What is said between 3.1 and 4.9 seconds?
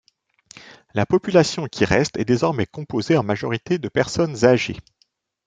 en majorité de personnes âgées.